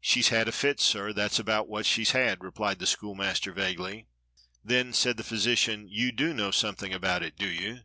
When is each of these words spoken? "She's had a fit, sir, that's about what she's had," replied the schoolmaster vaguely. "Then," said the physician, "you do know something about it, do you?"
"She's 0.00 0.28
had 0.28 0.46
a 0.46 0.52
fit, 0.52 0.78
sir, 0.78 1.12
that's 1.12 1.40
about 1.40 1.66
what 1.66 1.84
she's 1.84 2.12
had," 2.12 2.44
replied 2.44 2.78
the 2.78 2.86
schoolmaster 2.86 3.50
vaguely. 3.52 4.06
"Then," 4.62 4.92
said 4.92 5.16
the 5.16 5.24
physician, 5.24 5.88
"you 5.88 6.12
do 6.12 6.32
know 6.32 6.52
something 6.52 6.92
about 6.94 7.24
it, 7.24 7.36
do 7.36 7.48
you?" 7.48 7.80